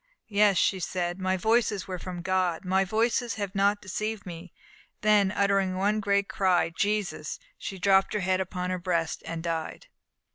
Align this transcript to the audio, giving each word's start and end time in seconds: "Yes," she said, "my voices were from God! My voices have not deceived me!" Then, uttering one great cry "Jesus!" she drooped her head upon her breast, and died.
"Yes," 0.29 0.57
she 0.57 0.79
said, 0.79 1.19
"my 1.19 1.37
voices 1.37 1.87
were 1.87 1.99
from 1.99 2.23
God! 2.23 2.65
My 2.65 2.83
voices 2.83 3.35
have 3.35 3.53
not 3.53 3.83
deceived 3.83 4.25
me!" 4.25 4.51
Then, 5.01 5.31
uttering 5.31 5.75
one 5.75 5.99
great 5.99 6.27
cry 6.27 6.71
"Jesus!" 6.71 7.37
she 7.55 7.77
drooped 7.77 8.13
her 8.15 8.21
head 8.21 8.41
upon 8.41 8.71
her 8.71 8.79
breast, 8.79 9.21
and 9.27 9.43
died. 9.43 9.89